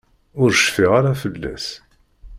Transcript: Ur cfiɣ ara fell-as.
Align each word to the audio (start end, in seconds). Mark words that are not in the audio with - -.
Ur 0.41 0.49
cfiɣ 0.53 0.91
ara 0.99 1.19
fell-as. 1.21 1.67